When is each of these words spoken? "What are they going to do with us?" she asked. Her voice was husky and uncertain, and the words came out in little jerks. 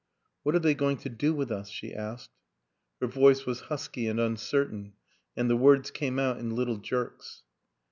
"What 0.41 0.55
are 0.55 0.59
they 0.59 0.73
going 0.73 0.97
to 1.01 1.09
do 1.09 1.31
with 1.31 1.51
us?" 1.51 1.69
she 1.69 1.93
asked. 1.93 2.31
Her 3.01 3.05
voice 3.05 3.45
was 3.45 3.59
husky 3.69 4.07
and 4.07 4.19
uncertain, 4.19 4.93
and 5.37 5.47
the 5.47 5.55
words 5.55 5.91
came 5.91 6.17
out 6.17 6.39
in 6.39 6.55
little 6.55 6.77
jerks. 6.77 7.43